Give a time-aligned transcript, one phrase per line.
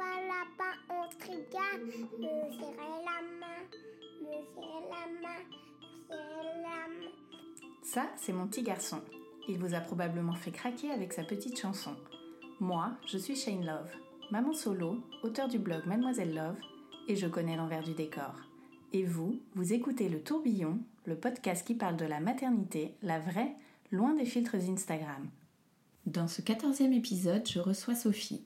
[0.00, 1.60] Lapin, lapin, on trigua.
[1.78, 1.92] Me
[2.50, 3.60] serrer la main,
[4.22, 5.42] me serrer la main,
[6.08, 7.12] me serrer la main.
[7.82, 9.00] Ça, c'est mon petit garçon.
[9.48, 11.96] Il vous a probablement fait craquer avec sa petite chanson.
[12.60, 13.90] Moi, je suis Shane Love,
[14.30, 16.58] maman solo, auteur du blog Mademoiselle Love,
[17.08, 18.34] et je connais l'envers du décor.
[18.92, 23.54] Et vous, vous écoutez Le Tourbillon, le podcast qui parle de la maternité, la vraie,
[23.90, 25.28] loin des filtres Instagram.
[26.06, 28.44] Dans ce quatorzième épisode, je reçois Sophie.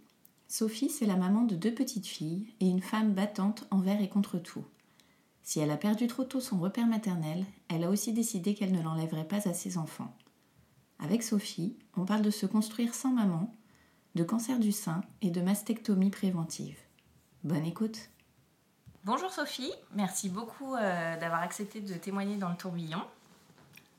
[0.55, 4.39] Sophie, c'est la maman de deux petites filles et une femme battante envers et contre
[4.39, 4.65] tout.
[5.43, 8.81] Si elle a perdu trop tôt son repère maternel, elle a aussi décidé qu'elle ne
[8.81, 10.17] l'enlèverait pas à ses enfants.
[11.01, 13.53] Avec Sophie, on parle de se construire sans maman,
[14.15, 16.79] de cancer du sein et de mastectomie préventive.
[17.43, 18.11] Bonne écoute
[19.03, 23.03] Bonjour Sophie, merci beaucoup euh, d'avoir accepté de témoigner dans le tourbillon.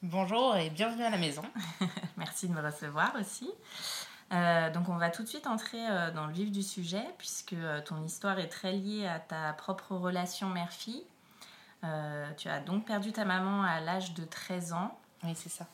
[0.03, 1.43] Bonjour et bienvenue à la maison.
[2.17, 3.49] Merci de me recevoir aussi.
[4.33, 7.53] Euh, donc on va tout de suite entrer euh, dans le vif du sujet puisque
[7.53, 11.03] euh, ton histoire est très liée à ta propre relation mère-fille.
[12.37, 14.97] Tu as donc perdu ta maman à l'âge de 13 ans.
[15.23, 15.67] Oui, c'est ça.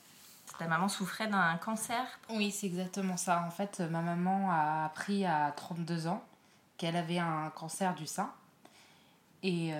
[0.58, 2.04] Ta maman souffrait d'un cancer.
[2.28, 3.42] Oui, c'est exactement ça.
[3.46, 6.22] En fait, ma maman a appris à 32 ans
[6.76, 8.30] qu'elle avait un cancer du sein.
[9.42, 9.72] Et,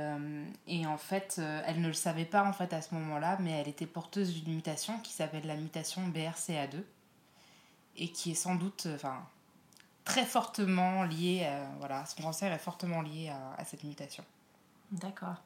[0.66, 3.68] et en fait, elle ne le savait pas en fait à ce moment-là, mais elle
[3.68, 6.82] était porteuse d'une mutation qui s'appelle la mutation BRCA2
[7.96, 9.24] et qui est sans doute, euh, enfin,
[10.04, 14.24] très fortement liée, à, voilà, son cancer est fortement lié à, à cette mutation.
[14.90, 15.36] D'accord.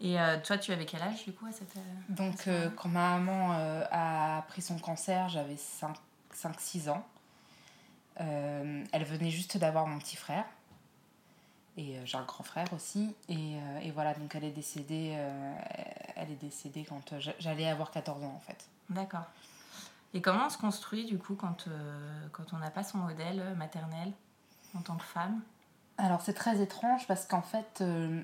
[0.00, 2.88] Et euh, toi, tu avais quel âge du coup à cette à Donc, euh, quand
[2.88, 7.04] ma maman euh, a pris son cancer, j'avais 5-6 ans.
[8.20, 10.44] Euh, elle venait juste d'avoir mon petit frère.
[11.76, 13.14] Et euh, j'ai un grand frère aussi.
[13.28, 15.54] Et, euh, et voilà, donc elle est décédée, euh,
[16.16, 18.66] elle est décédée quand euh, j'a- j'allais avoir 14 ans en fait.
[18.90, 19.24] D'accord.
[20.12, 23.54] Et comment on se construit du coup quand, euh, quand on n'a pas son modèle
[23.56, 24.12] maternel
[24.74, 25.40] en tant que femme?
[26.00, 28.22] Alors c'est très étrange parce qu'en fait, euh,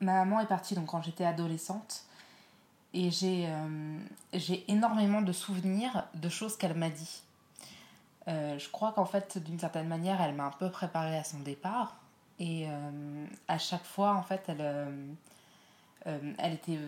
[0.00, 2.04] ma maman est partie donc quand j'étais adolescente.
[2.94, 3.98] Et j'ai euh,
[4.68, 7.22] énormément de souvenirs de choses qu'elle m'a dit.
[8.28, 11.40] Euh, je crois qu'en fait, d'une certaine manière, elle m'a un peu préparée à son
[11.40, 11.96] départ.
[12.38, 12.68] Et
[13.48, 15.08] à chaque fois, en fait, elle,
[16.38, 16.78] elle, était,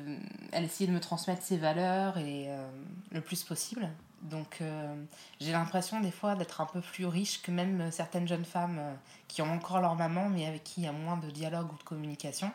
[0.52, 2.68] elle essayait de me transmettre ses valeurs et euh,
[3.10, 3.88] le plus possible.
[4.22, 4.94] Donc euh,
[5.40, 8.94] j'ai l'impression des fois d'être un peu plus riche que même certaines jeunes femmes euh,
[9.28, 11.76] qui ont encore leur maman mais avec qui il y a moins de dialogue ou
[11.76, 12.50] de communication.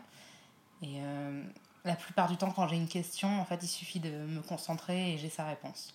[0.82, 1.44] Et euh,
[1.86, 5.14] la plupart du temps quand j'ai une question, en fait il suffit de me concentrer
[5.14, 5.94] et j'ai sa réponse.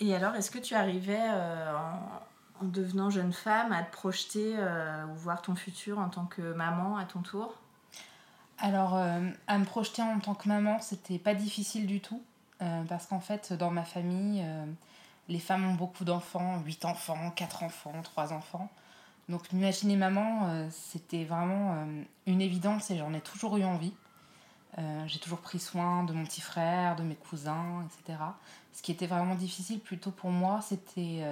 [0.00, 4.54] Et alors, est-ce que tu arrivais euh, en, en devenant jeune femme à te projeter
[4.58, 7.54] euh, ou voir ton futur en tant que maman à ton tour?
[8.58, 12.22] Alors euh, à me projeter en tant que maman c'était pas difficile du tout
[12.62, 14.64] euh, parce qu'en fait dans ma famille euh,
[15.28, 18.70] les femmes ont beaucoup d'enfants, 8 enfants, 4 enfants, 3 enfants.
[19.28, 21.84] Donc m'imaginer maman, c'était vraiment
[22.28, 23.92] une évidence et j'en ai toujours eu envie.
[25.06, 28.20] J'ai toujours pris soin de mon petit frère, de mes cousins, etc.
[28.72, 31.24] Ce qui était vraiment difficile plutôt pour moi, c'était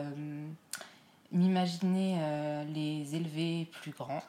[1.31, 2.19] m'imaginer
[2.67, 4.25] les élever plus grands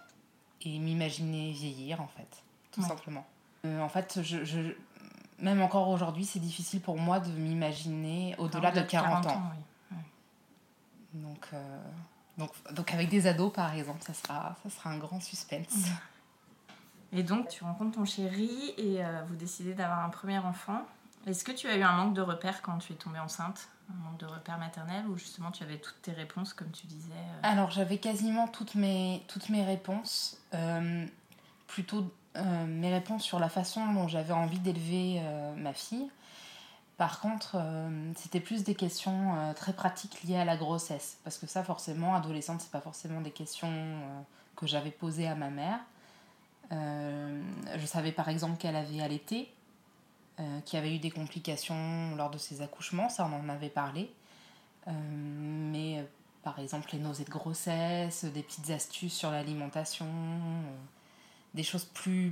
[0.62, 2.45] et m'imaginer vieillir en fait,
[2.76, 2.88] tout Ouais.
[2.88, 3.26] simplement.
[3.66, 4.76] Euh, en fait, je, je-
[5.40, 9.42] même encore aujourd'hui, c'est difficile pour moi de m'imaginer au-delà de 40 ans.
[9.92, 9.98] oui.
[11.14, 11.80] Donc, euh,
[12.38, 15.88] donc, donc avec des ados, par exemple, ça sera, ça sera un grand suspense.
[17.14, 20.82] Et donc, tu rencontres ton chéri et euh, vous décidez d'avoir un premier enfant.
[21.26, 23.70] Est-ce que tu as eu un manque de repères quand tu es tombée enceinte?
[23.90, 27.12] Un manque de repères maternels ou justement tu avais toutes tes réponses comme tu disais
[27.14, 30.38] euh, Alors, j'avais quasiment toutes mes, toutes mes réponses.
[30.54, 31.06] euh,
[31.68, 36.10] plutôt euh, mes réponses sur la façon dont j'avais envie d'élever euh, ma fille.
[36.98, 41.18] Par contre, euh, c'était plus des questions très pratiques liées à la grossesse.
[41.24, 43.70] Parce que ça, forcément, adolescente, c'est pas forcément des questions
[44.56, 45.80] que j'avais posées à ma mère.
[46.72, 49.54] Je savais par exemple qu'elle avait allaité,
[50.38, 54.12] qu'il y avait eu des complications lors de ses accouchements, ça on en avait parlé.
[54.88, 56.06] Mais
[56.44, 60.08] par exemple les nausées de grossesse, des petites astuces sur l'alimentation,
[61.56, 62.32] des choses plus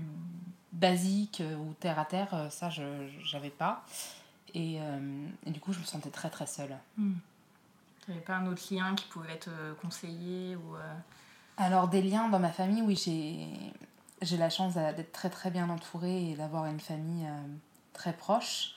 [0.71, 2.83] basiques euh, ou terre à terre, euh, ça je
[3.23, 3.83] j'avais pas.
[4.53, 6.77] Et, euh, et du coup, je me sentais très très seule.
[6.97, 7.15] Hmm.
[8.05, 10.75] Tu n'avais pas un autre lien qui pouvait te conseiller ou
[11.57, 13.47] Alors, des liens dans ma famille, oui, j'ai,
[14.23, 17.47] j'ai la chance d'être très très bien entourée et d'avoir une famille euh,
[17.93, 18.75] très proche.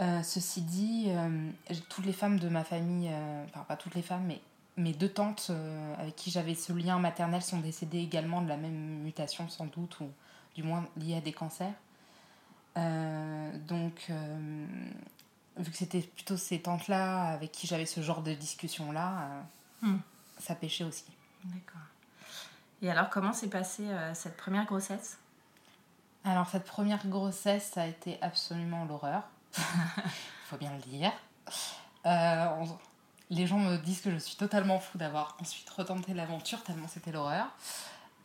[0.00, 1.50] Euh, ceci dit, euh,
[1.88, 3.10] toutes les femmes de ma famille,
[3.46, 4.40] enfin pas toutes les femmes, mais
[4.78, 8.56] mes deux tantes euh, avec qui j'avais ce lien maternel sont décédées également de la
[8.56, 10.08] même mutation sans doute, ou
[10.54, 11.72] du moins liée à des cancers.
[12.76, 14.66] Euh, donc, euh,
[15.56, 19.42] vu que c'était plutôt ces tantes-là avec qui j'avais ce genre de discussion-là,
[19.82, 19.98] Hmm.
[20.38, 21.04] ça pêchait aussi.
[21.44, 21.80] D'accord.
[22.82, 25.18] Et alors, comment s'est passée cette première grossesse?
[26.24, 29.22] Alors, cette première grossesse, ça a été absolument l'horreur.
[29.56, 30.10] Il
[30.46, 31.12] faut bien le dire.
[32.04, 32.78] On-
[33.30, 37.12] Les gens me disent que je suis totalement fou d'avoir ensuite retenté l'aventure, tellement c'était
[37.12, 37.46] l'horreur.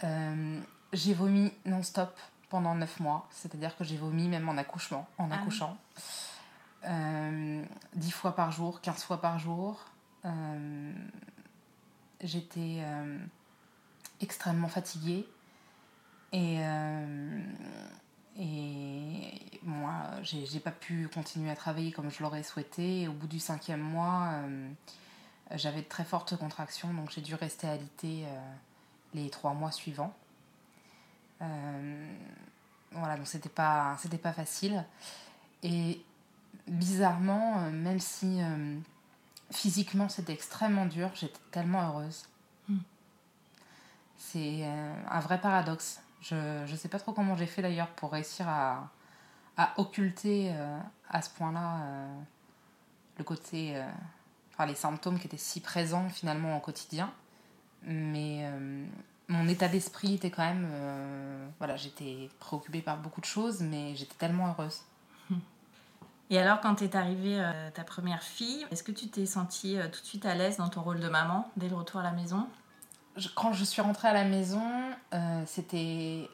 [0.03, 0.59] Euh,
[0.93, 2.17] j'ai vomi non-stop
[2.49, 5.41] pendant 9 mois, c'est-à-dire que j'ai vomi même en accouchement, en Ah oui.
[5.41, 5.77] accouchant.
[6.85, 7.63] Euh,
[7.95, 9.79] 10 fois par jour, 15 fois par jour.
[10.25, 10.93] Euh,
[12.21, 13.17] J'étais euh,
[14.21, 15.27] extrêmement fatiguée.
[16.31, 16.59] Et,
[18.37, 19.93] et moi,
[20.23, 23.01] j'ai pas pu continuer à travailler comme je l'aurais souhaité.
[23.01, 24.69] Et au bout du cinquième mois, euh,
[25.51, 28.53] j'avais de très fortes contractions, donc j'ai dû rester alitée euh,
[29.13, 30.13] les trois mois suivants.
[31.41, 32.13] Euh,
[32.91, 34.83] voilà, donc c'était pas, c'était pas facile.
[35.61, 36.03] Et
[36.67, 38.39] bizarrement, euh, même si
[39.51, 42.25] physiquement c'était extrêmement dur, j'étais tellement heureuse.
[42.69, 42.77] Mm.
[44.17, 46.01] C'est un vrai paradoxe.
[46.23, 48.89] Je ne sais pas trop comment j'ai fait d'ailleurs pour réussir à,
[49.57, 50.79] à occulter euh,
[51.09, 52.19] à ce point-là euh,
[53.17, 53.75] le côté.
[53.75, 53.83] euh,
[54.53, 57.11] enfin, les symptômes qui étaient si présents finalement au quotidien.
[57.85, 58.49] Mais
[59.27, 60.65] mon état d'esprit était quand même.
[61.57, 64.83] voilà, j'étais préoccupée par beaucoup de choses, mais j'étais tellement heureuse.
[66.29, 70.05] Et alors, quand est arrivée ta première fille, est-ce que tu t'es sentie tout de
[70.05, 72.47] suite à l'aise dans ton rôle de maman dès le retour à la maison?
[73.17, 74.63] Je- quand je suis rentrée à la maison,
[75.13, 76.29] euh, c'était.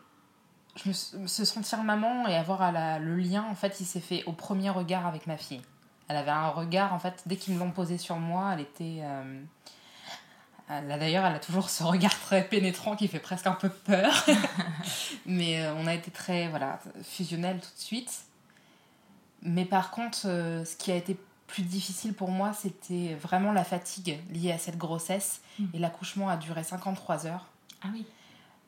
[0.76, 3.86] Je me, s- se sentir maman et avoir à la- le lien, en fait, il
[3.86, 5.62] s'est fait au premier regard avec ma fille.
[6.08, 9.00] Elle avait un regard, en fait, dès qu'ils me l'ont posé sur moi, elle était.
[9.02, 9.42] euh,
[10.70, 14.14] D'ailleurs, elle a toujours ce regard très pénétrant qui fait presque un peu peur.
[15.26, 18.22] Mais euh, on a été très voilà, fusionnels tout de suite.
[19.42, 21.18] Mais par contre, euh, ce qui a été
[21.50, 25.42] plus difficile pour moi, c'était vraiment la fatigue liée à cette grossesse.
[25.60, 25.66] Mm.
[25.74, 27.48] Et l'accouchement a duré 53 heures.
[27.84, 28.06] Ah oui.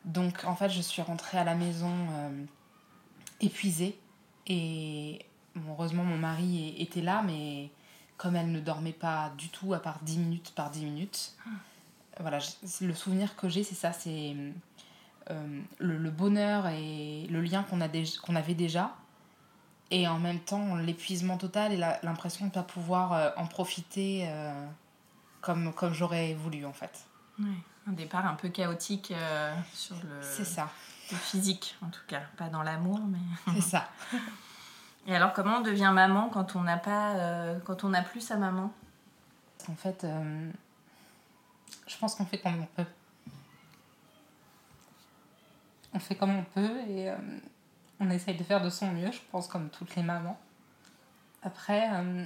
[0.06, 2.44] Donc en fait, je suis rentrée à la maison euh,
[3.39, 3.98] épuisée.
[4.48, 5.19] Et
[5.56, 7.69] bon, heureusement, mon mari était là, mais
[8.18, 11.34] comme elle ne dormait pas du tout, à part 10 minutes par 10 minutes,
[12.19, 14.36] voilà, je- le souvenir que j'ai, c'est ça c'est
[15.30, 17.80] euh, le, le bonheur et le lien qu'on
[18.36, 18.95] avait déjà.
[19.94, 24.24] Et en même temps, l'épuisement total et l'impression de ne pas pouvoir euh, en profiter
[24.26, 24.66] euh,
[25.42, 27.06] comme, comme j'aurais voulu, en fait.
[27.38, 27.46] Ouais.
[27.88, 30.70] Un départ un peu chaotique euh, sur le, C'est ça,
[31.12, 32.22] le physique, en tout cas.
[32.38, 33.54] Pas dans l'amour, mais.
[33.56, 33.90] c'est ça.
[35.08, 38.22] Et alors, comment on devient maman quand on n'a pas, euh, quand on n'a plus
[38.22, 38.72] sa maman?
[39.68, 40.08] En fait,
[41.88, 42.90] je pense qu'on fait comme on peut.
[45.94, 47.12] On fait comme on peut et
[48.01, 50.38] on essaye de faire de son mieux, je pense, comme toutes les mamans.
[51.44, 52.25] Après, euh,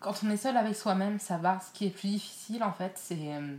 [0.00, 1.60] quand on est seul avec soi-même, ça va.
[1.60, 3.56] Ce qui est plus difficile, en fait, c'est euh,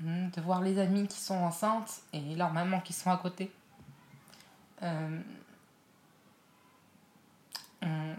[0.00, 3.52] de voir les amis qui sont enceintes et leurs mamans qui sont à côté.
[4.82, 5.20] Euh,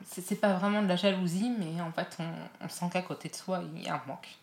[0.06, 3.36] c'est pas vraiment de la jalousie, mais en fait, on, on sent qu'à côté de
[3.36, 4.38] soi, il y a un manque.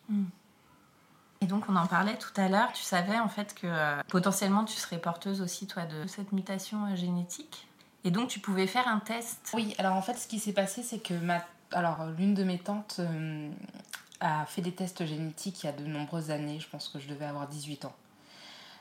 [1.41, 2.71] Et donc, on en parlait tout à l'heure.
[2.73, 6.85] Tu savais en fait que euh, potentiellement tu serais porteuse aussi, toi, de cette mutation
[6.85, 7.67] euh, génétique.
[8.03, 9.51] Et donc, tu pouvais faire un test.
[9.53, 11.43] Oui, alors en fait, ce qui s'est passé, c'est que ma...
[11.71, 13.49] alors, l'une de mes tantes euh,
[14.19, 16.59] a fait des tests génétiques il y a de nombreuses années.
[16.59, 17.95] Je pense que je devais avoir 18 ans.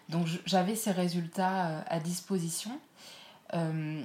[0.09, 2.79] Donc, j'avais ces résultats euh, à disposition.
[3.55, 4.05] Euh,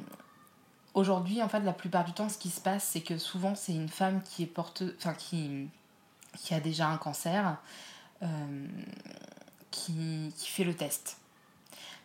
[0.95, 3.73] Aujourd'hui, en fait, la plupart du temps, ce qui se passe, c'est que souvent, c'est
[3.73, 5.69] une femme qui est porteuse, enfin, qui,
[6.35, 7.51] qui a déjà un cancer, euh,
[9.71, 11.19] qui, qui fait le test.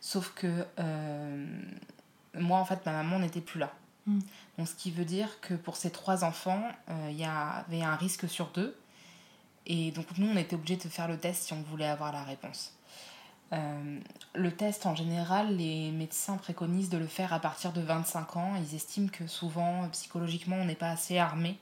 [0.04, 1.46] Sauf que euh,
[2.34, 3.72] moi, en fait, ma maman n'était plus là.
[4.06, 4.18] Mm.
[4.58, 7.96] Donc, ce qui veut dire que pour ces trois enfants, euh, il y avait un
[7.96, 8.76] risque sur deux.
[9.64, 12.22] Et donc, nous, on était obligés de faire le test si on voulait avoir la
[12.22, 12.74] réponse.
[13.54, 13.98] Euh,
[14.34, 18.52] le test, en général, les médecins préconisent de le faire à partir de 25 ans.
[18.56, 21.58] Ils estiment que souvent, psychologiquement, on n'est pas assez armé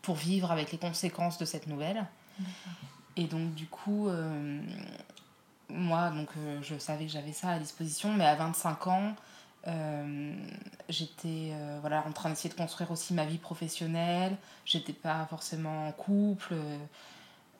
[0.00, 2.06] pour vivre avec les conséquences de cette nouvelle.
[3.16, 4.60] Et donc, du coup, euh,
[5.68, 9.14] moi, donc, euh, je savais que j'avais ça à disposition, mais à 25 ans,
[9.68, 10.34] Euh,
[10.88, 11.52] j'étais
[11.82, 14.36] voilà, en train d'essayer de construire aussi ma vie professionnelle.
[14.64, 16.54] J'étais pas forcément en couple.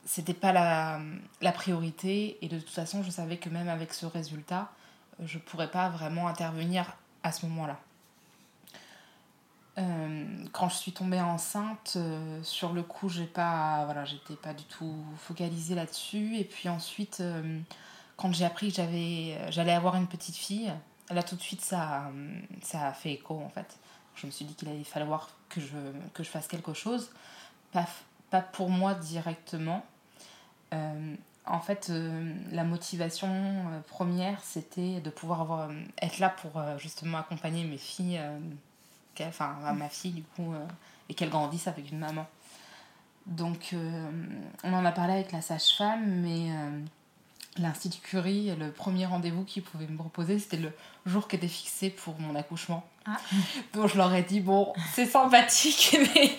[0.04, 1.00] C'était pas la,
[1.40, 2.38] la, priorité.
[2.44, 4.72] Et de toute façon, je savais que même avec ce résultat,
[5.20, 7.78] je pourrais pas vraiment intervenir à ce moment-là.
[9.78, 14.52] Euh, quand je suis tombée enceinte, euh, sur le coup, j'ai pas, voilà, j'étais pas
[14.52, 16.36] du tout focalisée là-dessus.
[16.36, 17.58] Et puis ensuite, euh,
[18.16, 20.72] quand j'ai appris que j'avais, j'allais avoir une petite fille,
[21.10, 22.10] là tout de suite, ça,
[22.62, 23.78] ça a fait écho en fait.
[24.14, 25.76] Je me suis dit qu'il allait falloir que je,
[26.12, 27.10] que je fasse quelque chose,
[27.72, 27.86] pas,
[28.30, 29.84] pas pour moi directement.
[31.46, 31.90] en fait,
[32.50, 38.20] la motivation première, c'était de pouvoir avoir, être là pour justement accompagner mes filles
[39.20, 40.66] enfin ma fille du coup, euh,
[41.08, 42.26] et qu'elle grandisse avec une maman.
[43.26, 44.10] Donc euh,
[44.64, 46.80] on en a parlé avec la sage-femme, mais euh,
[47.58, 50.72] l'Institut Curie, le premier rendez-vous qu'ils pouvaient me proposer, c'était le
[51.06, 52.84] jour qui était fixé pour mon accouchement.
[53.06, 53.16] Ah.
[53.74, 56.36] Donc je leur ai dit, bon, c'est sympathique, mais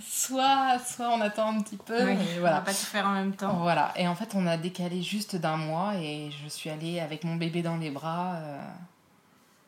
[0.00, 1.98] soit, soit on attend un petit peu.
[1.98, 2.18] voilà.
[2.38, 3.54] On va pas tout faire en même temps.
[3.58, 7.24] Voilà, et en fait on a décalé juste d'un mois et je suis allée avec
[7.24, 8.38] mon bébé dans les bras.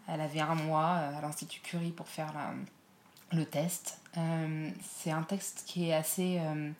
[0.08, 2.32] Elle avait un mois euh, à l'Institut Curie pour faire
[3.32, 4.00] le test.
[4.16, 6.70] Euh, c'est un test qui est assez euh,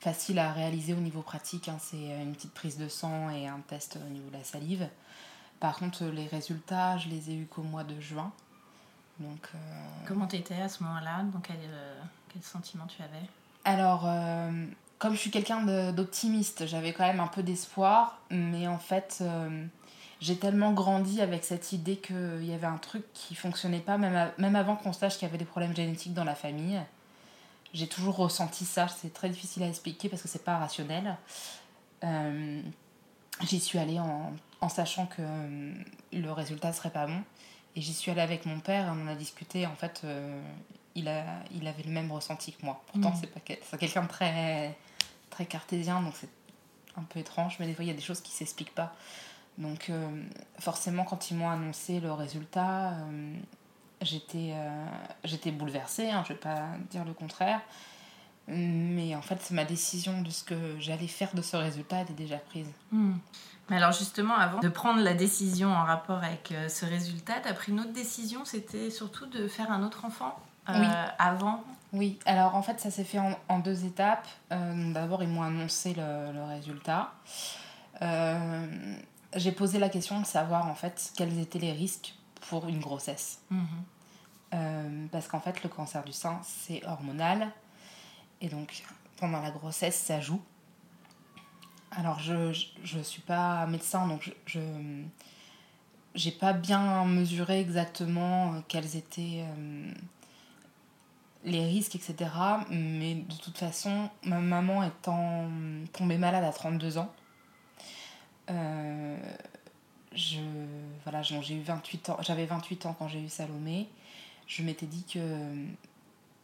[0.00, 1.68] facile à réaliser au niveau pratique.
[1.68, 1.78] Hein.
[1.80, 4.88] C'est une petite prise de sang et un test au niveau de la salive.
[5.60, 8.32] Par contre, les résultats, je les ai eus qu'au mois de juin.
[9.20, 9.50] Donc,
[10.08, 11.24] Comment tu étais à ce moment-là?
[11.44, 11.56] Quel,
[12.32, 13.24] quel, sentiment tu avais?
[13.64, 14.08] Alors,
[14.98, 18.18] comme je suis quelqu'un d'optimiste, j'avais quand même un peu d'espoir.
[18.30, 19.22] Mais en fait,
[20.22, 24.30] j'ai tellement grandi avec cette idée qu'il y avait un truc qui fonctionnait pas, même,
[24.38, 26.80] même avant qu'on sache qu'il y avait des problèmes génétiques dans la famille.
[27.74, 31.16] J'ai toujours ressenti ça, c'est très difficile à expliquer parce que c'est pas rationnel.
[32.04, 32.62] Euh,
[33.40, 35.74] j'y suis allée en, en sachant que euh,
[36.12, 37.20] le résultat serait pas bon.
[37.74, 40.40] Et j'y suis allée avec mon père, on a discuté, en fait, euh,
[40.94, 42.80] il, a, il avait le même ressenti que moi.
[42.92, 43.16] Pourtant, mmh.
[43.20, 44.78] c'est pas quelqu'un de très,
[45.30, 46.30] très cartésien, donc c'est
[46.96, 48.94] un peu étrange, mais des fois, il y a des choses qui s'expliquent pas.
[49.58, 50.08] Donc euh,
[50.58, 53.34] forcément, quand ils m'ont annoncé le résultat, euh,
[54.00, 54.86] j'étais euh,
[55.24, 57.60] j'étais bouleversée, hein, je ne vais pas dire le contraire.
[58.48, 62.38] Mais en fait, ma décision de ce que j'allais faire de ce résultat était déjà
[62.38, 62.66] prise.
[62.90, 63.14] Hmm.
[63.70, 67.54] Mais alors justement, avant de prendre la décision en rapport avec ce résultat, tu as
[67.54, 70.36] pris une autre décision, c'était surtout de faire un autre enfant
[70.68, 70.86] oui.
[71.20, 71.62] avant?
[71.92, 74.26] Oui, alors en fait, ça s'est fait en, deux étapes.
[74.50, 77.12] D'abord, ils m'ont annoncé le, le résultat
[79.34, 82.14] j'ai posé la question de savoir en fait quels étaient les risques
[82.48, 83.40] pour une grossesse.
[83.50, 83.66] Mhm.
[84.54, 87.50] Euh, parce qu'en fait, le cancer du sein, c'est hormonal.
[88.40, 88.82] Et donc,
[89.16, 90.42] pendant la grossesse, ça joue.
[91.90, 92.52] Alors, je
[92.96, 99.92] ne suis pas médecin, donc je n'ai pas bien mesuré exactement euh, quels étaient euh,
[101.44, 102.30] les risques, etc.
[102.70, 105.48] Mais de toute façon, ma maman étant
[105.92, 107.12] tombée malade à 32 ans,
[108.50, 109.16] euh,
[110.14, 110.40] je,
[111.04, 113.88] voilà, j'ai eu 28 ans, j'avais 28 ans quand j'ai eu Salomé.
[114.46, 115.20] Je m'étais dit que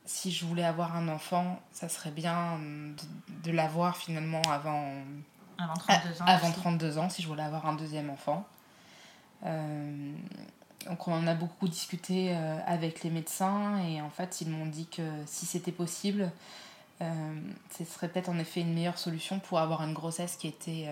[0.05, 2.59] si je voulais avoir un enfant, ça serait bien
[3.45, 4.90] de, l'avoir finalement avant,
[5.59, 6.25] avant 32 ans.
[6.26, 8.47] Avant 32 ans, si je voulais avoir un deuxième enfant.
[9.45, 10.12] Euh,
[10.87, 14.67] donc on en a beaucoup discuté euh, avec les médecins et en fait ils m'ont
[14.67, 16.31] dit que si c'était possible,
[17.00, 20.88] ce serait peut-être en effet une meilleure solution pour avoir une grossesse qui était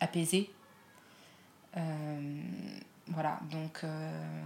[0.00, 0.50] apaisé.
[1.76, 2.42] Euh,
[3.08, 4.36] voilà, donc euh,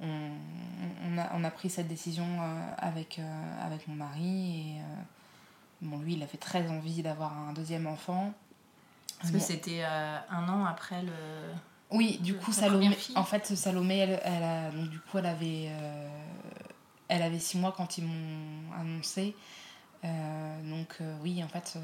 [0.00, 3.20] on, a, on, a, pris cette décision euh, avec,
[3.62, 4.76] avec mon mari
[5.82, 8.32] et bon, lui, il avait très envie d'avoir un deuxième enfant.
[9.20, 11.12] Parce que c'était un an après le.
[11.90, 15.70] Oui, du coup, Salomé, en fait, Salomé, elle, elle a, donc, du coup, elle avait,
[17.08, 19.34] elle avait six mois quand ils m'ont annoncé.
[20.04, 21.78] Donc, oui, en fait,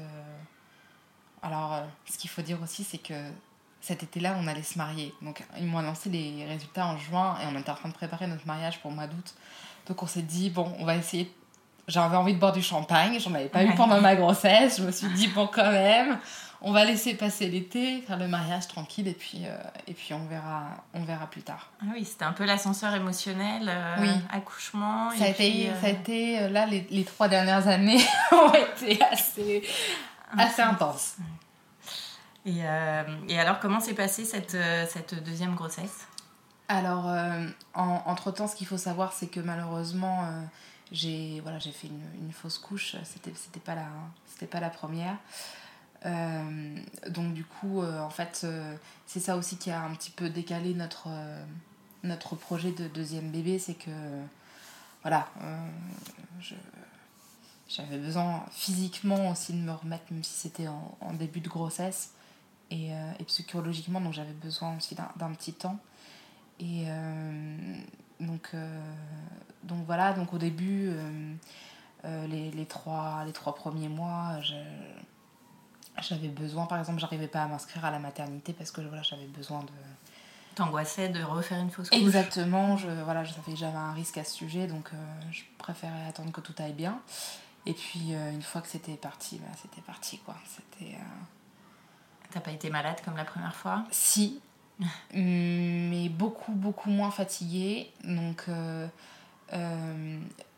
[1.41, 3.13] alors, euh, ce qu'il faut dire aussi, c'est que
[3.81, 5.13] cet été-là, on allait se marier.
[5.21, 8.27] Donc, ils m'ont annoncé les résultats en juin et on était en train de préparer
[8.27, 9.33] notre mariage pour le mois d'août.
[9.87, 11.33] Donc, on s'est dit, bon, on va essayer.
[11.87, 14.77] J'avais envie de boire du champagne, j'en avais pas eu pendant ma grossesse.
[14.77, 16.19] Je me suis dit, bon, quand même,
[16.61, 20.25] on va laisser passer l'été, faire le mariage tranquille et puis, euh, et puis on,
[20.25, 21.71] verra, on verra plus tard.
[21.81, 24.09] Ah oui, c'était un peu l'ascenseur émotionnel, euh, oui.
[24.31, 25.11] accouchement.
[25.11, 29.63] Ça, a été, ça a été, là, les, les trois dernières années ont été assez
[30.37, 31.15] assez intense.
[32.45, 36.07] Et, euh, et alors, comment s'est passée cette, euh, cette deuxième grossesse?
[36.67, 40.25] Alors, euh, en, entre-temps, ce qu'il faut savoir, c'est que malheureusement,
[40.91, 42.95] j'ai voilà, fait une, une, fausse couche.
[43.03, 45.17] C'était, pas, la, pas la première.
[46.03, 48.45] Donc, du coup, en fait,
[49.05, 51.09] c'est ça aussi qui a un petit peu décalé notre,
[52.03, 53.91] notre projet de deuxième bébé, c'est que
[55.01, 55.67] voilà, euh,
[56.39, 56.55] je-
[57.67, 62.11] j'avais besoin physiquement aussi de me remettre, même si c'était en, début de grossesse,
[62.69, 65.79] et, euh, et psychologiquement, donc j'avais besoin aussi d'un petit temps.
[66.59, 67.77] Et euh,
[68.19, 68.93] donc, euh,
[69.63, 71.33] donc voilà, donc au début, euh,
[72.05, 74.53] euh, les, les, trois, les trois premiers mois, je-
[75.99, 79.27] j'avais besoin, par exemple, j'arrivais pas à m'inscrire à la maternité parce que voilà, j'avais
[79.27, 79.71] besoin de,
[80.55, 81.99] T'angoissais de refaire une fausse couche?
[81.99, 84.97] Exactement, je, voilà, je savais que j'avais un risque à ce sujet, donc euh,
[85.31, 86.99] je préférais attendre que tout aille bien.
[87.65, 90.35] Et puis euh, une fois que c'était parti, bah, c'était parti quoi.
[90.45, 93.85] C'était euh, T'as pas été malade comme la première fois?
[93.91, 94.41] Si,
[95.13, 97.91] mais beaucoup beaucoup moins fatiguée.
[98.03, 98.87] Donc euh,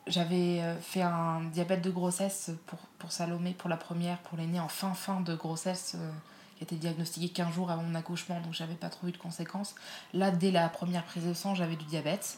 [0.07, 2.51] j'avais euh, fait un diabète de grossesse
[2.99, 5.95] pour, Salomé, pour la première, pour l'aîné en fin fin de grossesse.
[5.97, 6.11] euh,
[6.57, 9.73] qui était diagnostiqué 15 jours avant mon accouchement, donc j'avais pas trop eu de conséquences.
[10.13, 12.37] Là, dès la première prise de sang, j'avais du diabète.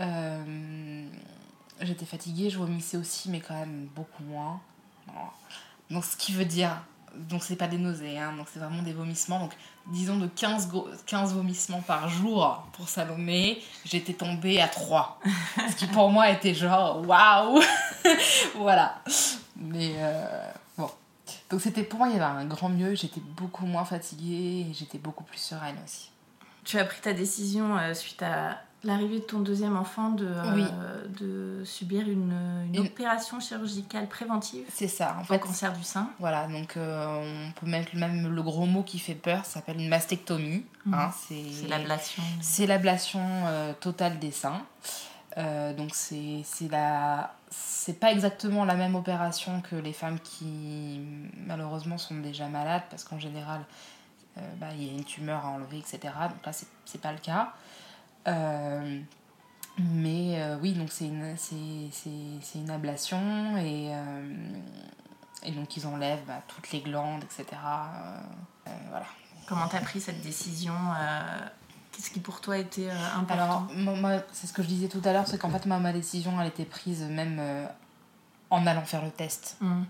[0.00, 1.06] Euh,
[1.80, 4.60] J'étais fatiguée, je vomissais aussi, mais quand même beaucoup moins.
[5.90, 6.82] Donc, ce qui veut dire,
[7.14, 9.40] donc c'est pas des nausées, hein, donc c'est vraiment des vomissements.
[9.40, 9.52] Donc,
[9.86, 15.18] disons de 15, gros- 15 vomissements par jour pour Salomé, j'étais tombée à 3.
[15.70, 17.60] ce qui pour moi était genre waouh
[18.56, 19.02] Voilà.
[19.56, 20.90] Mais euh, bon.
[21.50, 24.74] Donc, c'était pour moi, il y avait un grand mieux, j'étais beaucoup moins fatiguée et
[24.74, 26.10] j'étais beaucoup plus sereine aussi.
[26.64, 31.06] Tu as pris ta décision euh, suite à l'arrivée de ton deuxième enfant de, euh,
[31.18, 32.32] de subir une,
[32.68, 35.38] une Une- opération chirurgicale préventive C'est ça, en fait.
[35.38, 36.10] cancer du sein.
[36.20, 39.80] Voilà, donc euh, on peut mettre même le gros mot qui fait peur, ça s'appelle
[39.80, 40.64] une mastectomie.
[40.86, 40.94] Mhm.
[40.94, 42.22] hein, c'est l'ablation.
[42.40, 44.62] C'est l'ablation euh, totale des seins.
[45.76, 51.00] Donc c'est la c'est pas exactement la même opération que les femmes qui
[51.46, 53.60] malheureusement sont déjà malades parce qu'en général
[54.60, 57.18] bah, il y a une tumeur à enlever etc donc là c'est c'est pas le
[57.18, 57.52] cas
[59.78, 64.60] mais euh, oui donc c'est une c'est une ablation et euh,
[65.44, 68.18] et donc ils enlèvent bah, toutes les glandes etc Euh,
[68.68, 69.06] euh, voilà
[69.48, 71.48] Comment t'as pris cette décision euh,
[71.90, 75.00] Qu'est-ce qui pour toi était euh, important Alors, moi, c'est ce que je disais tout
[75.04, 77.66] à l'heure, c'est qu'en fait, moi, ma décision, elle était prise même euh,
[78.50, 79.56] en allant faire le test.
[79.60, 79.84] Hmm.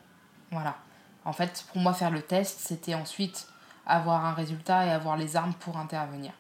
[0.52, 0.76] Voilà.
[1.24, 3.48] En fait, pour moi, faire le test, c'était ensuite
[3.84, 6.32] avoir un résultat et avoir les armes pour intervenir.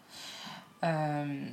[0.84, 1.48] Euh,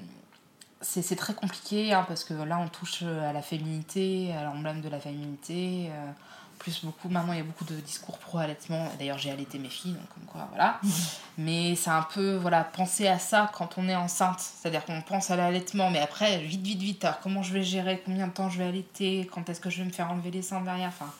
[0.85, 4.81] c'est c'est très compliqué, hein, parce que là, on touche à la féminité, à l'emblème
[4.81, 5.89] de la féminité.
[5.89, 6.11] euh,
[6.59, 8.87] plus beaucoup, maintenant, il y a beaucoup de discours pro-allaitement.
[8.97, 10.79] D'ailleurs, j'ai allaité mes filles, donc comme quoi, voilà.
[11.37, 14.39] Mais c'est un peu, voilà, penser à ça quand on est enceinte.
[14.39, 18.01] C'est-à-dire qu'on pense à l'allaitement, mais après, vite, vite, vite, alors comment je vais gérer,
[18.05, 20.41] combien de temps je vais allaiter, quand est-ce que je vais me faire enlever les
[20.41, 20.87] seins derrière.
[20.87, 21.11] Enfin,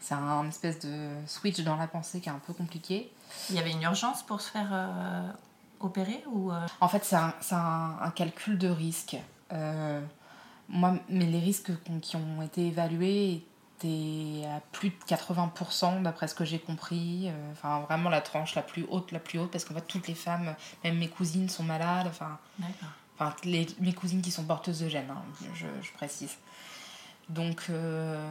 [0.00, 3.12] c'est un espèce de switch dans la pensée qui est un peu compliqué.
[3.50, 5.28] Il y avait une urgence pour se faire euh,
[5.80, 9.16] opérer ou euh, En fait, c'est un, un, un calcul de risque.
[9.52, 10.00] Euh,
[10.68, 11.70] moi, mais les risques
[12.02, 13.44] qui ont été évalués
[13.78, 17.28] étaient à plus de 80% d'après ce que j'ai compris.
[17.28, 20.08] Euh, Enfin, vraiment la tranche la plus haute, la plus haute, parce qu'en fait, toutes
[20.08, 22.06] les femmes, même mes cousines, sont malades.
[22.08, 22.38] Enfin,
[23.44, 25.22] les, mes cousines qui sont porteuses de gènes, hein,
[25.54, 26.36] je, je précise.
[27.28, 28.30] Donc, euh,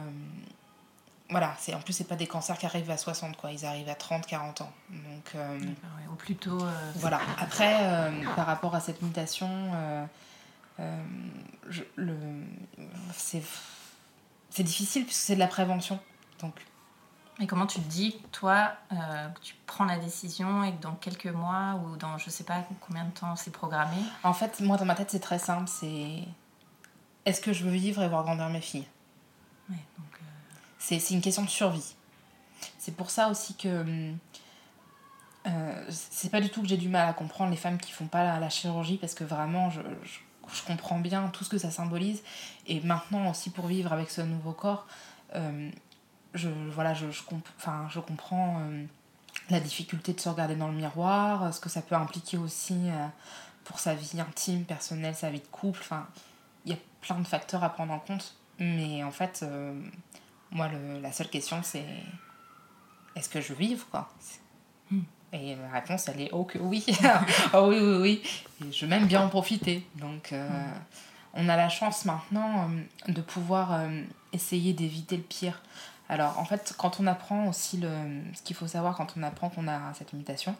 [1.30, 3.52] voilà, c'est, en plus, c'est pas des cancers qui arrivent à 60, quoi.
[3.52, 4.72] Ils arrivent à 30, 40 ans.
[4.90, 6.06] Donc, euh, D'accord, ouais.
[6.10, 6.62] Au plus tôt.
[6.62, 7.20] euh, voilà.
[7.38, 9.48] Après, euh, par rapport à cette mutation,
[11.68, 12.16] je- le,
[13.12, 13.42] c'est,
[14.50, 15.98] c'est difficile puisque c'est de la prévention.
[16.40, 16.54] Donc,
[17.40, 21.26] Et comment tu te dis, toi, que tu prends la décision et que dans quelques
[21.26, 23.96] mois ou dans je sais pas combien de temps c'est programmé?
[24.24, 25.68] En fait, moi, dans ma tête, c'est très simple.
[25.68, 26.22] C'est
[27.26, 28.86] est-ce que je veux vivre et voir grandir mes filles?
[29.70, 30.07] Ouais, donc,
[30.78, 31.94] C'est une question de survie.
[32.78, 34.18] C'est pour ça aussi que hum,
[35.46, 38.06] euh, c'est pas du tout que j'ai du mal à comprendre les femmes qui font
[38.06, 42.22] pas la, chirurgie parce que vraiment je, je, comprends bien tout ce que ça symbolise
[42.66, 44.86] et maintenant aussi pour vivre avec ce nouveau corps
[45.34, 45.70] euh,
[46.34, 47.22] je, voilà, je, je,
[47.90, 48.84] je comprends euh,
[49.50, 53.06] la difficulté de se regarder dans le miroir, ce que ça peut impliquer aussi euh,
[53.64, 55.80] pour sa vie intime, personnelle, sa vie de couple.
[55.82, 56.06] Enfin,
[56.64, 58.34] il y a plein de facteurs à prendre en compte.
[58.58, 59.44] Mais en fait,
[60.50, 61.84] moi, le- la seule question, c'est
[63.16, 64.08] est-ce que je veux vivre quoi?
[64.90, 65.00] Hmm.
[65.32, 66.84] Et la réponse, elle est oh que oui.
[67.54, 68.22] oh oui, oui, oui.
[68.66, 69.86] Et je veux même bien en profiter.
[69.96, 70.48] Donc, euh,
[71.34, 75.62] on a la chance maintenant euh, de pouvoir euh, essayer d'éviter le pire.
[76.08, 77.90] Alors, en fait, quand on apprend aussi le,
[78.34, 80.54] ce qu'il faut savoir quand on apprend qu'on a cette mutation,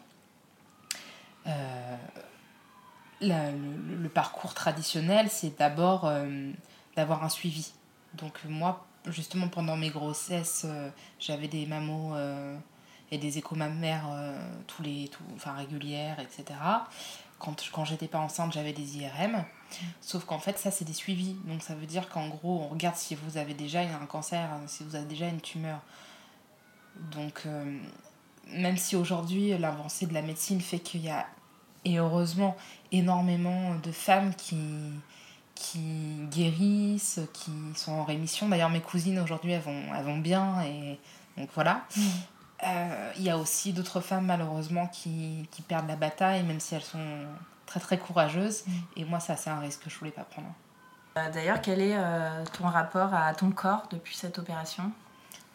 [3.21, 6.11] la- le, le parcours traditionnel, c'est d'abord
[6.95, 7.71] d'avoir un suivi.
[8.13, 12.57] Donc, moi, justement, pendant mes grossesses, euh, j'avais des mammos euh,
[13.11, 16.59] et des échos mammaires euh, tous les, tout, enfin, régulières, etc.
[17.39, 19.43] quand, quand j'étais pas enceinte, j'avais des IRM.
[20.01, 21.35] Sauf qu'en fait, ça, c'est des suivis.
[21.45, 24.83] Donc, ça veut dire qu'en gros, on regarde si vous avez déjà un cancer, si
[24.83, 25.79] vous avez déjà une tumeur.
[27.11, 27.47] Donc,
[28.47, 31.27] même si aujourd'hui, l'avancée de la médecine fait qu'il y a,
[31.85, 32.57] et heureusement,
[32.91, 34.57] énormément de femmes qui,
[35.59, 38.47] qui guérissent, qui sont en rémission.
[38.47, 40.61] D'ailleurs, mes cousines aujourd'hui, elles vont, elles vont bien.
[40.63, 40.97] Et
[41.37, 41.85] donc, voilà.
[42.63, 46.75] Euh, il y a aussi d'autres femmes, malheureusement, qui, qui, perdent la bataille, même si
[46.75, 47.25] elles sont
[47.65, 48.63] très, très courageuses.
[48.95, 50.47] Et moi, ça, c'est un risque que je voulais pas prendre.
[51.17, 54.91] Euh, D'ailleurs, quel est euh, ton rapport à ton corps depuis cette opération?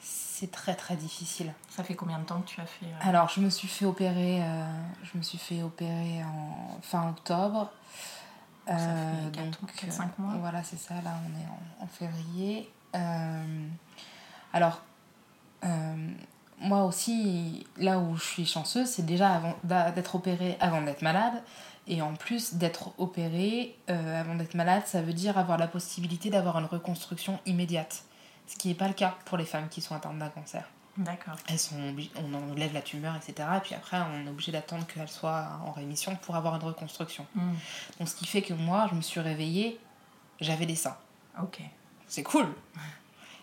[0.01, 1.55] C'est très très difficile.
[1.71, 3.09] Ça fait combien de temps que tu as fait euh...
[3.09, 4.67] Alors, je me suis fait opérer, euh,
[5.03, 7.71] je me suis fait opérer en fin octobre.
[8.67, 8.79] Ça
[9.33, 10.35] fait 4, 5 mois.
[10.41, 10.95] Voilà, c'est ça.
[11.03, 12.71] Là, on est en, en février.
[14.53, 14.83] alors,
[16.61, 21.43] moi aussi, là où je suis chanceuse, c'est déjà d'être opérée avant d'être malade.
[21.87, 26.31] Et en plus d'être opérée euh, avant d'être malade, ça veut dire avoir la possibilité
[26.31, 28.05] d'avoir une reconstruction immédiate.
[28.47, 30.65] Ce qui n'est pas le cas pour les femmes qui sont atteintes d'un cancer.
[30.97, 31.35] D'accord.
[31.49, 31.77] Elles sont
[32.17, 33.49] on enlève la tumeur, etc.
[33.57, 37.27] Et puis après, on est obligé d'attendre qu'elle soit en rémission pour avoir une reconstruction.
[37.35, 37.53] Mm.
[37.99, 39.81] Donc ce qui fait que moi, je me suis réveillée,
[40.41, 40.97] j'avais des seins.
[41.43, 41.61] Ok.
[42.07, 42.47] C'est cool.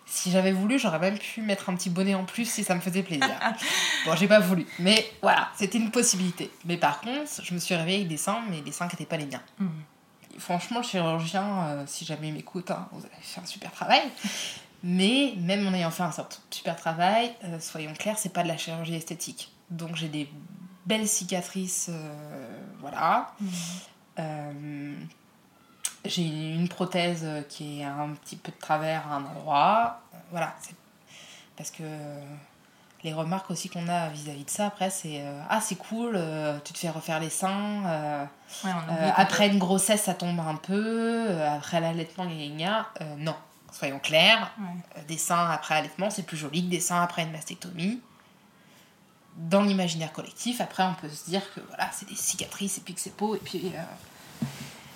[0.06, 2.82] Si j'avais voulu, j'aurais même pu mettre un petit bonnet en plus si ça me
[2.82, 3.30] faisait plaisir.
[4.06, 4.66] bon, j'ai pas voulu.
[4.80, 6.52] Mais voilà, c'était une possibilité.
[6.66, 9.06] Mais par contre, je me suis réveillée avec des seins, mais des seins qui n'étaient
[9.06, 9.42] pas les miens.
[9.60, 9.68] Mm.
[10.38, 14.02] Franchement, le chirurgien, euh, si jamais il m'écoute, hein, vous avez fait un super travail.
[14.84, 16.12] Mais même en ayant fait un
[16.50, 19.52] super travail, euh, soyons clairs, c'est pas de la chirurgie esthétique.
[19.70, 20.30] Donc j'ai des
[20.86, 23.34] belles cicatrices, euh, voilà.
[24.17, 24.94] Mm.
[26.06, 30.02] j'ai une prothèse qui est un petit peu de travers à un endroit.
[30.32, 30.56] voilà,
[31.56, 31.84] parce que
[33.04, 36.58] les remarques aussi qu'on a vis-à-vis de ça après c'est euh, ah c'est cool euh,
[36.63, 38.26] tu te fais refaire les seins euh,
[38.63, 38.72] ouais,
[39.15, 43.36] après une grossesse ça tombe un peu après l'allaitement gna non
[43.72, 45.04] soyons clairs ouais.
[45.04, 48.02] des seins après allaitement c'est plus joli que des seins après une mastectomie
[49.38, 52.94] dans l'imaginaire collectif après on peut se dire que voilà c'est des cicatrices et puis
[52.94, 53.72] que c'est beau et puis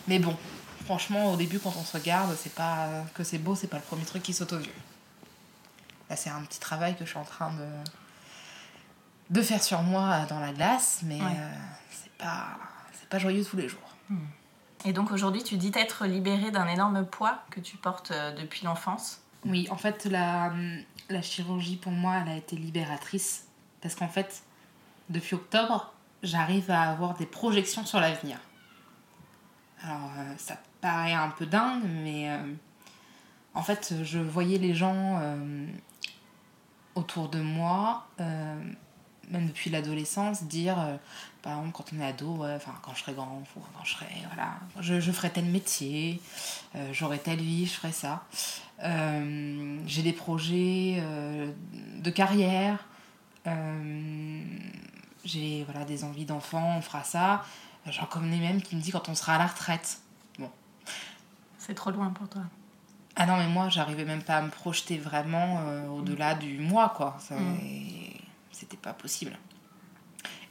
[0.08, 0.36] mais bon
[0.86, 3.84] franchement au début quand on se regarde c'est pas que c'est beau c'est pas le
[3.84, 4.74] premier truc qui saute aux yeux
[6.08, 7.68] Là, c'est un petit travail que je suis en train de,
[9.32, 11.32] de faire sur moi dans la glace, mais Ouais.
[11.36, 11.52] euh,
[11.90, 12.46] c'est pas,
[13.00, 13.96] c'est pas joyeux tous les jours.
[14.84, 18.66] Et donc aujourd'hui, tu dis t'être libérée d'un énorme poids que tu portes euh, depuis
[18.66, 19.22] l'enfance.
[19.46, 20.52] Oui, en fait, la,
[21.10, 23.48] la chirurgie pour moi, elle a été libératrice.
[23.82, 24.44] Parce qu'en fait,
[25.10, 28.38] depuis octobre, j'arrive à avoir des projections sur l'avenir.
[29.84, 32.38] Alors, euh, ça paraît un peu dingue, mais euh,
[33.54, 35.68] en fait, je voyais les gens euh,
[36.96, 38.60] autour de moi, euh,
[39.30, 40.98] même depuis l'adolescence, dire, euh,
[41.46, 44.08] par exemple, quand on est ado, ouais, enfin, quand je serai grand, quand je serai,
[44.34, 46.20] voilà, je, je ferai tel métier,
[46.76, 48.24] euh, j'aurai telle vie, je ferai ça.
[48.84, 51.52] Euh, j'ai des projets euh,
[52.00, 52.80] de carrière,
[55.24, 57.44] j'ai voilà, des envies d'enfant, on fera ça.
[57.88, 60.00] J'en connais même qui me dit quand on sera à la retraite.
[61.60, 62.42] C'est trop loin pour toi.
[63.16, 65.62] Ah non, mais moi, j'arrivais même pas à me projeter vraiment
[65.96, 67.18] au-delà du mois, quoi.
[67.20, 67.58] Ça- Mm.
[68.52, 69.38] C'était pas possible.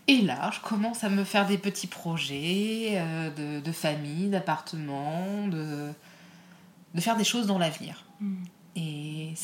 [0.07, 5.47] Et là, je commence à me faire des petits projets euh, de, de famille, d'appartement,
[5.49, 5.93] de,
[6.95, 8.05] de faire des choses dans l'avenir.
[8.21, 8.45] Mm.
[8.77, 9.35] Et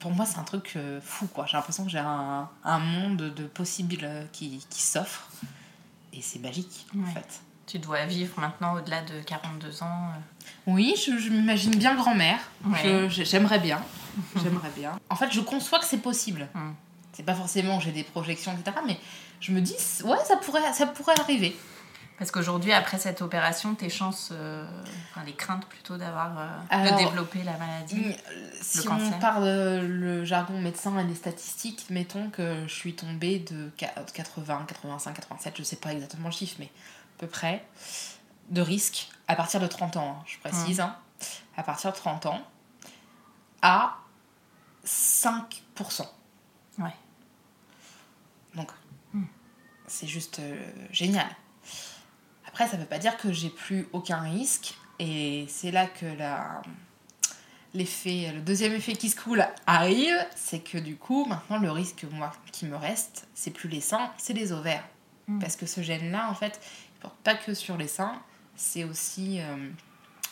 [0.00, 1.46] pour moi, c'est un truc euh, fou, quoi.
[1.46, 5.28] J'ai l'impression que j'ai un, un monde de possibles euh, qui, qui s'offre.
[6.12, 7.40] Et c'est magique, en fait.
[7.66, 10.08] Tu dois vivre maintenant au-delà de 42 ans.
[10.10, 10.50] euh.
[10.66, 12.38] Oui, je, je m'imagine bien grand-mère.
[12.66, 13.08] Ouais.
[13.08, 13.80] J'aimerais bien.
[14.42, 14.98] J'aimerais bien.
[15.08, 16.48] En fait, je conçois que c'est possible.
[16.54, 16.70] Mm.
[17.12, 18.76] C'est pas forcément que j'ai des projections, etc.
[18.86, 18.98] Mais
[19.44, 21.54] je me dis, ouais, ça pourrait, ça pourrait arriver.
[22.18, 24.64] Parce qu'aujourd'hui, après cette opération, tes chances, euh,
[25.10, 27.96] enfin les craintes plutôt d'avoir euh, Alors, de développer la maladie.
[27.96, 28.12] Mm,
[28.62, 29.18] Si on cancer.
[29.18, 29.44] parle
[29.80, 35.12] le jargon médecin et les statistiques, mettons que je suis tombée de qua- 80, 85,
[35.14, 37.64] 87, je sais pas exactement le chiffre, mais à peu près,
[38.50, 40.96] de risque à partir de 30 ans, hein, je précise, hein,
[41.56, 42.40] à partir de 30 ans,
[43.60, 43.96] à
[44.86, 46.06] 5%.
[46.78, 46.94] Ouais.
[48.54, 48.83] Donc, Mm.
[49.86, 50.56] C'est juste euh,
[50.90, 51.26] génial.
[52.46, 56.62] Après, ça veut pas dire que j'ai plus aucun risque, et c'est là que la
[57.72, 62.04] l'effet, le deuxième effet qui se coule arrive, c'est que du coup, maintenant, le risque
[62.12, 64.84] moi, qui me reste, c'est plus les seins, c'est les ovaires.
[65.26, 65.40] Mm.
[65.40, 66.60] Parce que ce gène-là, en fait,
[66.94, 68.22] il porte pas que sur les seins,
[68.54, 69.56] c'est aussi euh,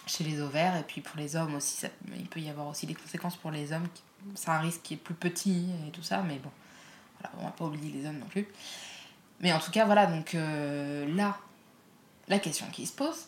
[0.07, 2.87] chez les ovaires, et puis pour les hommes aussi, ça- il peut y avoir aussi
[2.87, 3.89] des conséquences pour les hommes.
[3.93, 4.03] qui-
[4.37, 6.51] C'est un risque qui est plus petit et tout ça, mais bon,
[7.21, 8.47] voilà, on va pas oublier les hommes non plus.
[9.43, 11.37] Mais en tout cas, voilà, donc euh, là,
[12.29, 13.27] la question qui se pose,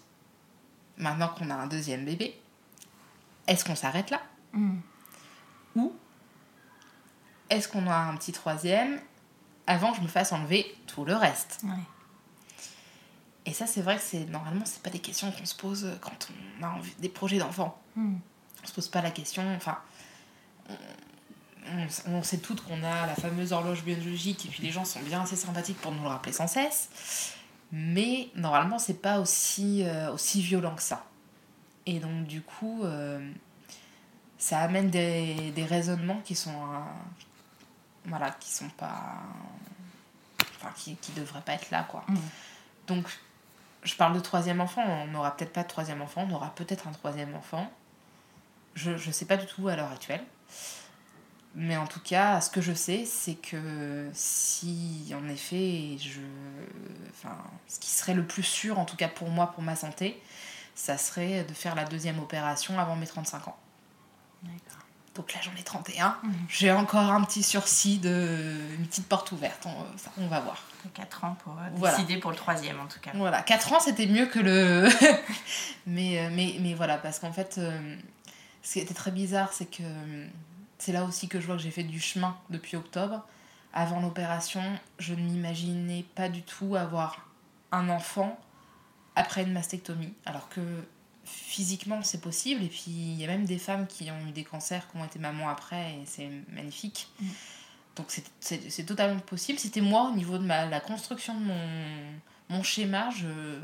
[0.96, 2.40] maintenant qu'on a un deuxième bébé,
[3.48, 4.22] est-ce qu'on s'arrête là?
[4.52, 4.78] Mm.
[5.74, 5.92] Ou
[7.50, 9.00] est-ce qu'on a un petit troisième
[9.66, 11.60] avant que je me fasse enlever tout le reste?
[11.64, 11.70] Ouais.
[13.46, 16.28] Et ça, c'est vrai que c'est normalement, c'est pas des questions qu'on se pose quand
[16.60, 17.76] on a envie, des projets d'enfants.
[17.96, 18.16] Mm.
[18.62, 19.42] On se pose pas la question.
[19.56, 19.78] Enfin,
[20.70, 20.74] on,
[21.66, 25.00] on- on sait toutes qu'on a la fameuse horloge biologique et puis les gens sont
[25.00, 27.34] bien assez sympathiques pour nous le rappeler sans cesse.
[27.72, 31.04] Mais normalement, c'est pas aussi, euh, aussi violent que ça.
[31.86, 33.30] Et donc, du coup, euh,
[34.38, 36.50] ça amène des, des raisonnements qui sont.
[36.54, 36.78] euh,
[38.06, 39.14] voilà, qui sont pas.
[40.56, 42.04] Enfin, qui, qui devraient pas être là, quoi.
[42.08, 42.16] Mm.
[42.86, 43.06] Donc,
[43.82, 44.82] je parle de troisième enfant.
[44.86, 47.70] On n'aura peut-être pas de troisième enfant, on aura peut-être un troisième enfant.
[48.74, 50.22] Je ne sais pas du tout à l'heure actuelle.
[51.56, 56.20] Mais en tout cas, ce que je sais, c'est que si en effet, je,
[57.10, 57.36] enfin,
[57.68, 60.20] ce qui serait le plus sûr, en tout cas pour moi, pour ma santé,
[60.74, 63.56] ça serait de faire la deuxième opération avant mes 35 ans.
[64.42, 64.84] D'accord.
[65.14, 66.18] Donc là, j'en ai 31.
[66.22, 66.32] Mhm.
[66.48, 69.66] J'ai encore un petit sursis de une petite porte ouverte.
[70.18, 70.60] On, va voir.
[70.92, 71.96] 4 ans pour euh, Voilà.
[71.96, 73.12] décider pour le troisième en tout cas.
[73.14, 74.88] Voilà, 4 ans c'était mieux que le.
[75.86, 77.96] mais, euh, mais, mais voilà, parce qu'en fait, euh,
[78.62, 79.84] ce qui était très bizarre, c'est que
[80.84, 83.26] c'est là aussi que je vois que j'ai fait du chemin depuis octobre.
[83.72, 84.62] Avant l'opération,
[84.98, 87.26] je ne m'imaginais pas du tout avoir
[87.72, 88.38] un enfant
[89.16, 90.12] après une mastectomie.
[90.26, 90.60] Alors que
[91.24, 94.44] physiquement c'est possible, et puis il y a même des femmes qui ont eu des
[94.44, 97.08] cancers qui ont été mamans après, et c'est magnifique.
[97.18, 97.28] Mm.
[97.96, 98.06] Donc
[98.40, 99.58] c'est- totalement possible.
[99.58, 101.66] C'était moi au niveau de ma, la construction de mon,
[102.50, 103.08] mon schéma.
[103.08, 103.58] Je...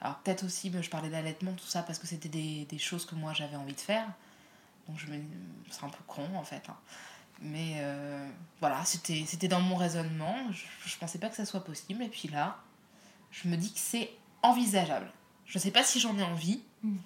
[0.00, 3.04] Alors peut-être aussi, ben, je parlais d'allaitement, tout ça, parce que c'était des, des choses
[3.04, 4.06] que moi j'avais envie de faire.
[4.88, 5.20] Donc je me...
[5.70, 6.62] c'est un peu con en fait.
[6.68, 6.76] hein.
[7.40, 8.26] Mais euh,
[8.60, 10.34] voilà, c'était c'était dans mon raisonnement.
[10.52, 12.02] Je, je pensais pas que ça soit possible.
[12.02, 12.56] Et puis là,
[13.30, 14.10] je me dis que c'est
[14.42, 15.10] envisageable.
[15.44, 16.96] Je sais pas si j'en ai envie, Mm.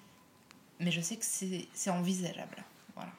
[0.79, 2.63] mais je sais que c'est c'est envisageable.
[2.95, 3.11] Voilà.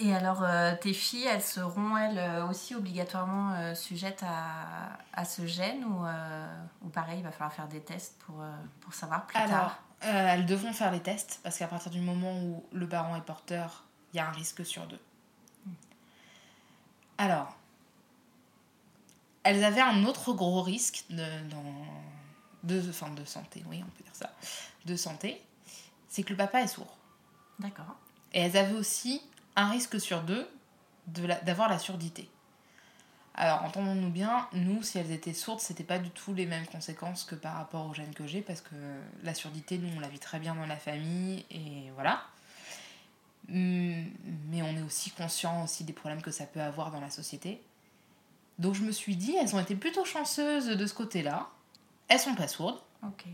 [0.00, 5.24] Et alors, euh, tes filles, elles seront, elles euh, aussi obligatoirement euh, sujettes à, à
[5.24, 6.04] ce gène ou,
[6.84, 8.42] ou pareil, il va falloir faire des tests pour,
[8.80, 9.82] pour savoir plus Alors, tard?
[10.00, 13.84] elles devront faire les tests parce qu'à partir du moment où le parent est porteur,
[14.12, 15.00] il y a un risque sur deux.
[17.18, 17.54] Alors,
[19.42, 21.64] elles avaient un autre gros risque de, dans,
[22.64, 24.34] de, enfin, de santé, oui, on peut dire ça,
[24.86, 25.42] de santé,
[26.08, 26.96] c'est que le papa est sourd.
[27.58, 27.96] D'accord.
[28.32, 29.22] Et elles avaient aussi
[29.56, 30.48] un risque sur deux
[31.18, 32.28] la- d'avoir la surdité.
[33.34, 37.24] Alors, entendons-nous bien, nous, si elles étaient sourdes, c'était pas du tout les mêmes conséquences
[37.24, 38.74] que par rapport aux gènes que j'ai, parce que
[39.22, 42.22] la surdité, nous, on la vit très bien dans la famille, et voilà.
[43.50, 44.04] Hum,
[44.50, 47.60] Mais on est aussi conscient aussi des problèmes que ça peut avoir dans la société.
[48.58, 51.48] Donc je me suis dit, elles ont été plutôt chanceuses de ce côté-là.
[52.08, 52.80] Elles sont pas sourdes.
[53.02, 53.24] Ok.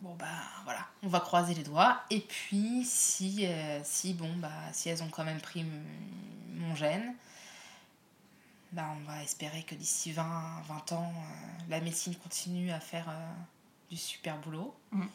[0.00, 0.26] Bon bah
[0.64, 2.02] voilà, on va croiser les doigts.
[2.10, 5.64] Et puis si, euh, si bon bah si elles ont quand même pris
[6.54, 7.14] mon gène,
[8.72, 13.08] bah on va espérer que d'ici 20, 20 ans, euh, la médecine continue à faire
[13.08, 13.32] euh,
[13.90, 14.74] du super boulot.
[14.92, 15.08] Mhm.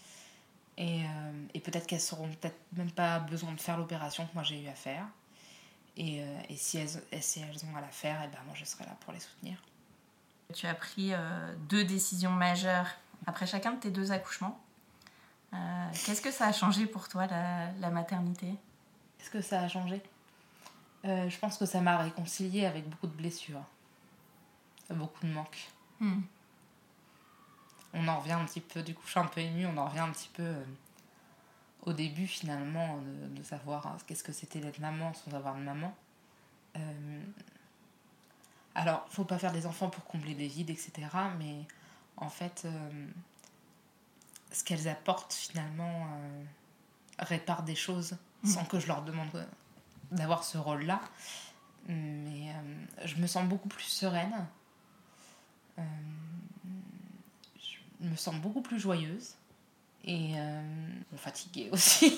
[0.77, 4.43] Et, euh, et peut-être qu'elles seront peut-être même pas besoin de faire l'opération que moi
[4.43, 5.05] j'ai eu à faire.
[5.97, 8.55] Et, euh, et si, elles, et si elles ont à la faire, et ben moi
[8.55, 9.61] je serai là pour les soutenir.
[10.53, 12.87] Tu as pris euh, deux décisions majeures
[13.27, 14.59] après chacun de tes deux accouchements.
[16.05, 18.47] Qu'est-ce que ça a changé pour toi, la, la maternité?
[19.19, 20.01] Est-ce que ça a changé?
[21.03, 23.65] Je pense que ça m'a réconcilié avec beaucoup de blessures,
[24.89, 25.69] beaucoup de manques.
[25.99, 26.21] Hmm.
[27.93, 29.85] On en revient un petit peu, du coup, je suis un peu émue, on en
[29.85, 30.63] revient un petit peu euh,
[31.83, 35.61] au début finalement de, de savoir hein, qu'est-ce que c'était d'être maman sans avoir de
[35.61, 35.93] maman.
[36.77, 37.21] Euh,
[38.75, 40.91] alors, faut pas faire des enfants pour combler des vides, etc.
[41.37, 41.65] Mais
[42.15, 43.07] en fait, euh,
[44.53, 46.07] ce qu'elles apportent finalement
[47.19, 49.47] répare des choses sans que je leur demande
[50.11, 51.01] d'avoir ce rôle-là.
[51.87, 52.53] Mais
[53.03, 54.45] je me sens beaucoup plus sereine.
[58.01, 59.35] Me sens beaucoup plus joyeuse.
[60.03, 60.61] Et euh,
[61.15, 62.17] fatiguée aussi.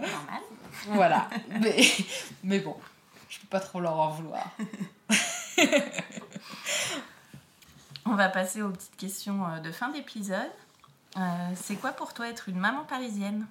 [0.00, 0.42] Normal.
[0.88, 1.30] voilà.
[1.60, 1.80] Mais,
[2.42, 2.76] mais bon,
[3.28, 4.50] je peux pas trop leur en vouloir.
[8.04, 10.50] On va passer aux petites questions euh, de fin d'épisode.
[11.16, 11.20] Euh,
[11.54, 13.46] c'est quoi pour toi être une maman parisienne?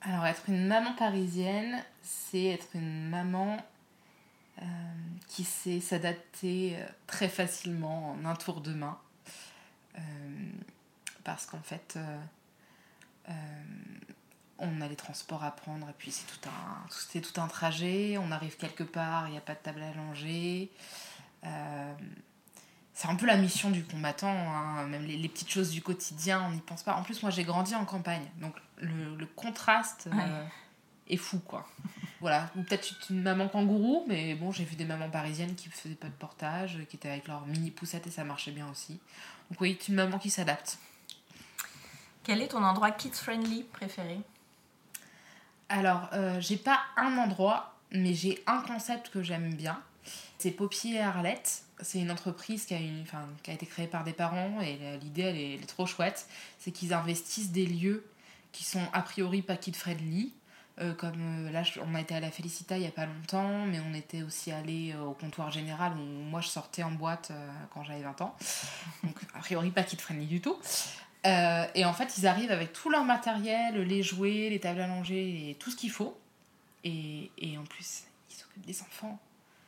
[0.00, 3.58] Alors, être une maman parisienne, c'est être une maman
[4.62, 4.64] euh,
[5.30, 8.98] qui sait s'adapter euh, très facilement en un tour de main.
[9.96, 10.00] Euh,
[11.24, 13.32] parce qu'en fait, euh,
[14.58, 18.18] on a les transports à prendre et puis c'est tout un, c'est tout un trajet.
[18.18, 20.70] On arrive quelque part, il n'y a pas de table à langer.
[22.92, 24.86] C'est un peu la mission du combattant, hein.
[24.86, 26.94] même les, les, petites choses du quotidien, on n'y pense pas.
[26.96, 30.10] En plus, moi j'ai grandi en campagne, donc le, le contraste
[31.10, 31.66] est fou, quoi.
[32.20, 35.94] voilà, ou peut-être une maman kangourou, mais bon, j'ai vu des mamans parisiennes qui faisaient
[35.94, 39.00] pas de portage, qui étaient avec leur mini poussette et ça marchait bien aussi.
[39.50, 40.78] Donc oui, une maman qui s'adapte.
[42.22, 44.20] Quel est ton endroit kids-friendly préféré?
[45.68, 49.80] Alors, euh, j'ai pas un endroit, mais j'ai un concept que j'aime bien.
[50.38, 51.64] C'est Poppy et Arlette.
[51.80, 54.98] C'est une entreprise qui a, une, enfin, qui a été créée par des parents et
[55.00, 56.26] l'idée, elle est, elle est trop chouette.
[56.58, 58.04] C'est qu'ils investissent des lieux
[58.52, 60.32] qui sont a priori pas kid-friendly.
[60.78, 63.66] Euh, comme euh, là, on a été à la Félicita il y a pas longtemps,
[63.66, 67.32] mais on était aussi allé euh, au comptoir général où moi je sortais en boîte
[67.74, 68.34] quand j'avais 20 ans.
[69.02, 70.56] Donc, a priori, pas kid-friendly du tout.
[71.26, 75.50] Euh, et en fait, ils arrivent avec tout leur matériel, les jouets, les tables langer,
[75.50, 76.18] et tout ce qu'il faut.
[76.84, 79.18] Et, et en plus, ils s'occupent des enfants.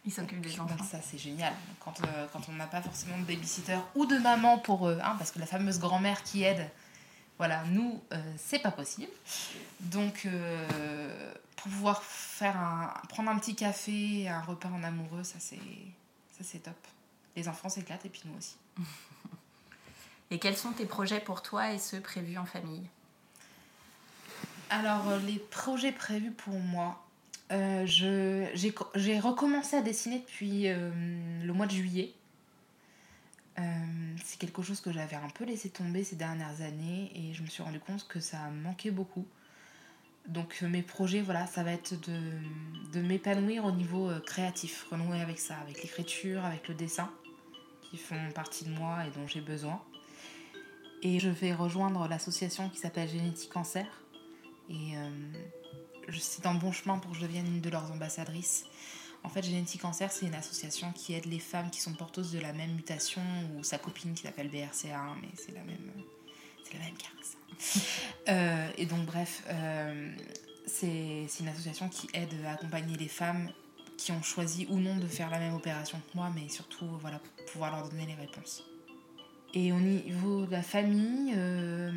[0.04, 0.74] Ils s'occupent des enfants.
[0.76, 1.52] Donc ça, c'est génial.
[1.78, 5.14] Quand, euh, quand on n'a pas forcément de babysitter ou de maman pour eux, hein,
[5.18, 6.68] parce que la fameuse grand-mère qui aide,
[7.42, 9.10] voilà, nous, euh, c'est pas possible.
[9.80, 15.40] Donc, euh, pour pouvoir faire un, prendre un petit café, un repas en amoureux, ça
[15.40, 16.76] c'est, ça c'est top.
[17.34, 18.54] Les enfants s'éclatent et puis nous aussi.
[20.30, 22.86] Et quels sont tes projets pour toi et ceux prévus en famille?
[24.70, 27.04] Alors, euh, les projets prévus pour moi,
[27.50, 32.14] euh, je, j'ai, j'ai recommencé à dessiner depuis le mois de juillet.
[33.58, 33.62] Euh,
[34.24, 37.48] c'est quelque chose que j'avais un peu laissé tomber ces dernières années et je me
[37.48, 39.26] suis rendu compte que ça manquait beaucoup.
[40.28, 42.18] Donc euh, mes projets, voilà, ça va être de,
[42.92, 47.10] de m'épanouir au niveau euh, créatif, renouer avec ça, avec l'écriture, avec le dessin,
[47.82, 49.82] qui font partie de moi et dont j'ai besoin.
[51.02, 53.86] Et je vais rejoindre l'association qui s'appelle Génétique Cancer.
[54.70, 55.10] Et euh,
[56.12, 58.64] suis en bon chemin pour que je devienne une de leurs ambassadrices.
[59.24, 62.40] En fait, Génétique Cancer, c'est une association qui aide les femmes qui sont porteuses de
[62.40, 63.22] la même mutation
[63.56, 65.92] ou sa copine qui s'appelle BRCA1, mais c'est la même,
[66.64, 67.16] c'est la même carte.
[68.28, 70.14] Euh, et donc, bref, euh,
[70.66, 73.50] c'est une association qui aide à accompagner les femmes
[73.96, 77.18] qui ont choisi ou non de faire la même opération que moi, mais surtout voilà,
[77.18, 78.64] pour pouvoir leur donner les réponses.
[79.54, 81.92] Et au niveau de la famille, euh,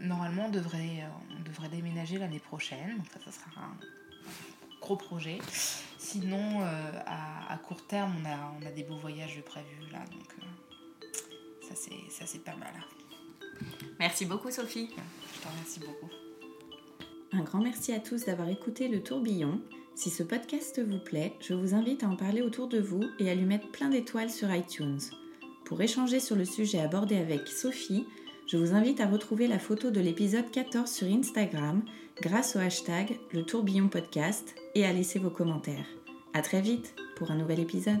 [0.00, 2.98] normalement, on devrait, euh, on devrait déménager l'année prochaine.
[2.98, 3.76] Donc ça, ça sera un
[4.80, 5.38] gros projet.
[6.04, 10.00] Sinon, euh, à, à court terme, on a, on a des beaux voyages prévus là.
[10.12, 11.06] Donc euh,
[11.66, 12.74] ça, c'est, ça, c'est pas mal.
[13.98, 14.90] Merci beaucoup Sophie.
[15.34, 16.10] Je te remercie beaucoup.
[17.32, 19.62] Un grand merci à tous d'avoir écouté le tourbillon.
[19.94, 23.30] Si ce podcast vous plaît, je vous invite à en parler autour de vous et
[23.30, 25.00] à lui mettre plein d'étoiles sur iTunes.
[25.64, 28.04] Pour échanger sur le sujet abordé avec Sophie,
[28.46, 31.82] je vous invite à retrouver la photo de l'épisode 14 sur Instagram
[32.20, 35.86] grâce au hashtag le tourbillon podcast et à laisser vos commentaires.
[36.32, 38.00] À très vite pour un nouvel épisode.